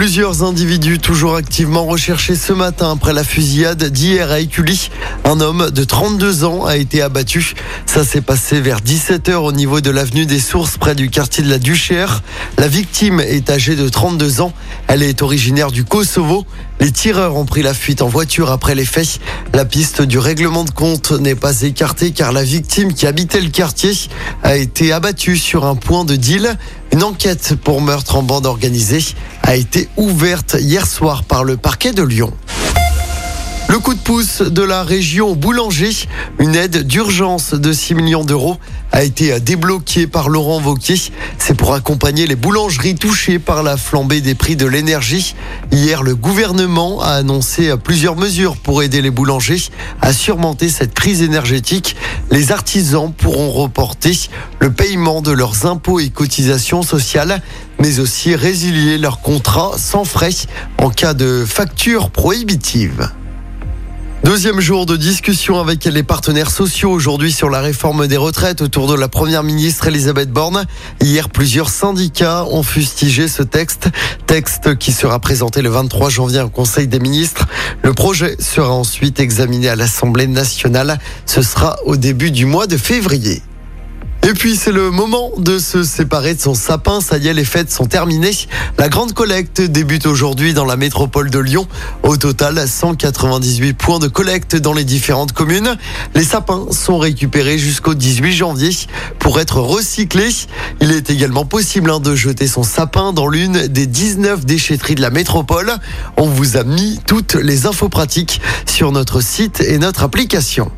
Plusieurs 0.00 0.42
individus 0.42 0.98
toujours 0.98 1.36
activement 1.36 1.84
recherchés 1.84 2.34
ce 2.34 2.54
matin 2.54 2.90
après 2.90 3.12
la 3.12 3.22
fusillade 3.22 3.84
d'hier 3.84 4.30
à 4.30 4.40
Écully. 4.40 4.88
Un 5.24 5.42
homme 5.42 5.68
de 5.70 5.84
32 5.84 6.44
ans 6.44 6.64
a 6.64 6.78
été 6.78 7.02
abattu. 7.02 7.52
Ça 7.84 8.02
s'est 8.02 8.22
passé 8.22 8.62
vers 8.62 8.80
17h 8.80 9.34
au 9.34 9.52
niveau 9.52 9.82
de 9.82 9.90
l'avenue 9.90 10.24
des 10.24 10.40
Sources 10.40 10.78
près 10.78 10.94
du 10.94 11.10
quartier 11.10 11.44
de 11.44 11.50
la 11.50 11.58
Duchère. 11.58 12.22
La 12.56 12.66
victime 12.66 13.20
est 13.20 13.50
âgée 13.50 13.76
de 13.76 13.90
32 13.90 14.40
ans. 14.40 14.54
Elle 14.88 15.02
est 15.02 15.20
originaire 15.20 15.70
du 15.70 15.84
Kosovo. 15.84 16.46
Les 16.80 16.92
tireurs 16.92 17.36
ont 17.36 17.44
pris 17.44 17.60
la 17.60 17.74
fuite 17.74 18.00
en 18.00 18.08
voiture 18.08 18.50
après 18.50 18.74
les 18.74 18.86
faits. 18.86 19.20
La 19.52 19.66
piste 19.66 20.00
du 20.00 20.18
règlement 20.18 20.64
de 20.64 20.70
compte 20.70 21.12
n'est 21.12 21.34
pas 21.34 21.60
écartée 21.60 22.12
car 22.12 22.32
la 22.32 22.42
victime 22.42 22.94
qui 22.94 23.06
habitait 23.06 23.42
le 23.42 23.50
quartier 23.50 23.92
a 24.42 24.56
été 24.56 24.94
abattue 24.94 25.36
sur 25.36 25.66
un 25.66 25.74
point 25.74 26.06
de 26.06 26.16
deal. 26.16 26.56
Une 26.92 27.04
enquête 27.04 27.54
pour 27.54 27.80
meurtre 27.80 28.16
en 28.16 28.22
bande 28.22 28.46
organisée 28.46 29.14
a 29.42 29.54
été 29.54 29.88
ouverte 29.96 30.56
hier 30.58 30.86
soir 30.86 31.22
par 31.22 31.44
le 31.44 31.56
parquet 31.56 31.92
de 31.92 32.02
Lyon. 32.02 32.32
Le 33.70 33.78
coup 33.78 33.94
de 33.94 34.00
pouce 34.00 34.42
de 34.42 34.62
la 34.62 34.82
région 34.82 35.36
boulanger, 35.36 35.92
une 36.40 36.56
aide 36.56 36.88
d'urgence 36.88 37.54
de 37.54 37.72
6 37.72 37.94
millions 37.94 38.24
d'euros 38.24 38.56
a 38.90 39.04
été 39.04 39.38
débloqué 39.38 40.08
par 40.08 40.28
Laurent 40.28 40.60
Vauquier. 40.60 41.00
C'est 41.38 41.54
pour 41.54 41.72
accompagner 41.72 42.26
les 42.26 42.34
boulangeries 42.34 42.96
touchées 42.96 43.38
par 43.38 43.62
la 43.62 43.76
flambée 43.76 44.22
des 44.22 44.34
prix 44.34 44.56
de 44.56 44.66
l'énergie. 44.66 45.36
Hier, 45.70 46.02
le 46.02 46.16
gouvernement 46.16 47.00
a 47.00 47.10
annoncé 47.10 47.72
plusieurs 47.76 48.16
mesures 48.16 48.56
pour 48.56 48.82
aider 48.82 49.02
les 49.02 49.12
boulangers 49.12 49.62
à 50.00 50.12
surmonter 50.12 50.68
cette 50.68 50.92
crise 50.92 51.22
énergétique. 51.22 51.94
Les 52.32 52.50
artisans 52.50 53.12
pourront 53.16 53.52
reporter 53.52 54.30
le 54.58 54.72
paiement 54.72 55.22
de 55.22 55.30
leurs 55.30 55.64
impôts 55.66 56.00
et 56.00 56.08
cotisations 56.08 56.82
sociales, 56.82 57.40
mais 57.78 58.00
aussi 58.00 58.34
résilier 58.34 58.98
leur 58.98 59.20
contrat 59.20 59.74
sans 59.76 60.04
frais 60.04 60.34
en 60.78 60.90
cas 60.90 61.14
de 61.14 61.44
facture 61.46 62.10
prohibitive. 62.10 63.12
Deuxième 64.22 64.60
jour 64.60 64.84
de 64.84 64.98
discussion 64.98 65.58
avec 65.58 65.86
les 65.86 66.02
partenaires 66.02 66.50
sociaux 66.50 66.90
aujourd'hui 66.90 67.32
sur 67.32 67.48
la 67.48 67.60
réforme 67.60 68.06
des 68.06 68.18
retraites 68.18 68.60
autour 68.60 68.86
de 68.86 68.94
la 68.94 69.08
première 69.08 69.42
ministre 69.42 69.88
Elisabeth 69.88 70.30
Borne. 70.30 70.66
Hier, 71.00 71.30
plusieurs 71.30 71.70
syndicats 71.70 72.44
ont 72.44 72.62
fustigé 72.62 73.28
ce 73.28 73.42
texte, 73.42 73.88
texte 74.26 74.76
qui 74.76 74.92
sera 74.92 75.20
présenté 75.20 75.62
le 75.62 75.70
23 75.70 76.10
janvier 76.10 76.42
au 76.42 76.50
Conseil 76.50 76.86
des 76.86 77.00
ministres. 77.00 77.46
Le 77.82 77.94
projet 77.94 78.36
sera 78.38 78.74
ensuite 78.74 79.20
examiné 79.20 79.70
à 79.70 79.76
l'Assemblée 79.76 80.26
nationale. 80.26 80.98
Ce 81.24 81.40
sera 81.40 81.78
au 81.86 81.96
début 81.96 82.30
du 82.30 82.44
mois 82.44 82.66
de 82.66 82.76
février. 82.76 83.40
Et 84.30 84.32
puis 84.32 84.54
c'est 84.54 84.70
le 84.70 84.92
moment 84.92 85.32
de 85.38 85.58
se 85.58 85.82
séparer 85.82 86.34
de 86.36 86.40
son 86.40 86.54
sapin. 86.54 87.00
Ça 87.00 87.18
y 87.18 87.26
est, 87.26 87.34
les 87.34 87.44
fêtes 87.44 87.72
sont 87.72 87.86
terminées. 87.86 88.30
La 88.78 88.88
grande 88.88 89.12
collecte 89.12 89.60
débute 89.60 90.06
aujourd'hui 90.06 90.54
dans 90.54 90.64
la 90.64 90.76
métropole 90.76 91.30
de 91.30 91.40
Lyon. 91.40 91.66
Au 92.04 92.16
total, 92.16 92.68
198 92.68 93.72
points 93.72 93.98
de 93.98 94.06
collecte 94.06 94.54
dans 94.54 94.72
les 94.72 94.84
différentes 94.84 95.32
communes. 95.32 95.76
Les 96.14 96.22
sapins 96.22 96.66
sont 96.70 96.98
récupérés 96.98 97.58
jusqu'au 97.58 97.94
18 97.94 98.32
janvier 98.32 98.70
pour 99.18 99.40
être 99.40 99.58
recyclés. 99.58 100.30
Il 100.80 100.92
est 100.92 101.10
également 101.10 101.44
possible 101.44 101.90
hein, 101.90 101.98
de 101.98 102.14
jeter 102.14 102.46
son 102.46 102.62
sapin 102.62 103.12
dans 103.12 103.26
l'une 103.26 103.66
des 103.66 103.88
19 103.88 104.46
déchetteries 104.46 104.94
de 104.94 105.02
la 105.02 105.10
métropole. 105.10 105.72
On 106.16 106.28
vous 106.28 106.56
a 106.56 106.62
mis 106.62 107.00
toutes 107.04 107.34
les 107.34 107.66
infos 107.66 107.88
pratiques 107.88 108.40
sur 108.64 108.92
notre 108.92 109.22
site 109.22 109.60
et 109.60 109.78
notre 109.78 110.04
application. 110.04 110.70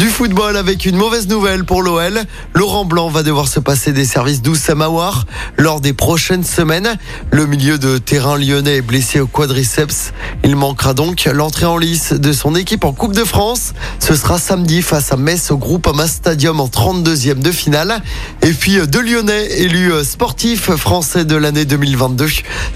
Du 0.00 0.08
football 0.08 0.56
avec 0.56 0.86
une 0.86 0.96
mauvaise 0.96 1.28
nouvelle 1.28 1.64
pour 1.64 1.82
l'OL. 1.82 2.22
Laurent 2.54 2.86
Blanc 2.86 3.10
va 3.10 3.22
devoir 3.22 3.48
se 3.48 3.60
passer 3.60 3.92
des 3.92 4.06
services 4.06 4.40
Mawar 4.74 5.26
lors 5.58 5.82
des 5.82 5.92
prochaines 5.92 6.42
semaines. 6.42 6.96
Le 7.30 7.44
milieu 7.44 7.76
de 7.76 7.98
terrain 7.98 8.38
lyonnais 8.38 8.76
est 8.76 8.82
blessé 8.82 9.20
au 9.20 9.26
quadriceps. 9.26 10.14
Il 10.42 10.56
manquera 10.56 10.94
donc 10.94 11.28
l'entrée 11.30 11.66
en 11.66 11.76
lice 11.76 12.14
de 12.14 12.32
son 12.32 12.54
équipe 12.54 12.84
en 12.84 12.94
Coupe 12.94 13.12
de 13.12 13.24
France. 13.24 13.74
Ce 13.98 14.14
sera 14.14 14.38
samedi 14.38 14.80
face 14.80 15.12
à 15.12 15.18
Metz 15.18 15.50
au 15.50 15.58
Groupama 15.58 16.06
Stadium 16.06 16.60
en 16.60 16.68
32e 16.68 17.40
de 17.40 17.52
finale. 17.52 18.00
Et 18.40 18.54
puis 18.54 18.78
deux 18.86 19.02
Lyonnais 19.02 19.60
élus 19.60 19.92
sportifs 20.02 20.74
français 20.76 21.26
de 21.26 21.36
l'année 21.36 21.66
2022. 21.66 22.26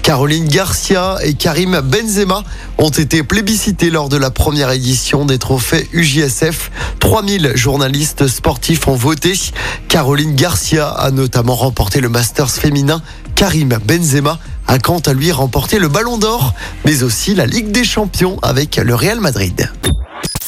Caroline 0.03 0.47
Garcia 0.47 1.17
et 1.23 1.33
Karim 1.33 1.81
Benzema 1.81 2.43
ont 2.77 2.91
été 2.91 3.23
plébiscités 3.23 3.89
lors 3.89 4.09
de 4.09 4.17
la 4.17 4.29
première 4.29 4.69
édition 4.69 5.25
des 5.25 5.39
trophées 5.39 5.89
UJSF. 5.91 6.69
3000 7.05 7.51
journalistes 7.53 8.27
sportifs 8.27 8.87
ont 8.87 8.95
voté. 8.95 9.33
Caroline 9.89 10.33
Garcia 10.33 10.89
a 10.89 11.11
notamment 11.11 11.53
remporté 11.53 12.01
le 12.01 12.09
Masters 12.09 12.49
féminin. 12.49 12.99
Karim 13.35 13.77
Benzema 13.85 14.39
a 14.67 14.79
quant 14.79 14.97
à 14.97 15.13
lui 15.13 15.31
remporté 15.31 15.77
le 15.77 15.87
Ballon 15.87 16.17
d'Or, 16.17 16.55
mais 16.83 17.03
aussi 17.03 17.35
la 17.35 17.45
Ligue 17.45 17.69
des 17.69 17.83
Champions 17.83 18.39
avec 18.41 18.77
le 18.77 18.95
Real 18.95 19.19
Madrid. 19.19 19.71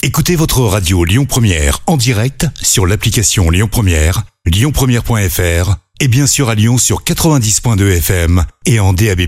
Écoutez 0.01 0.35
votre 0.35 0.61
radio 0.61 1.05
Lyon 1.05 1.25
Première 1.25 1.81
en 1.85 1.95
direct 1.95 2.47
sur 2.59 2.87
l'application 2.87 3.51
Lyon 3.51 3.69
Première, 3.71 4.23
lyonpremière.fr 4.47 5.75
et 5.99 6.07
bien 6.07 6.25
sûr 6.25 6.49
à 6.49 6.55
Lyon 6.55 6.79
sur 6.79 7.03
90.2 7.03 7.97
FM 7.97 8.43
et 8.65 8.79
en 8.79 8.93
DAB+. 8.93 9.27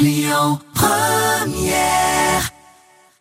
Lyon 0.00 0.58
Première 0.74 2.01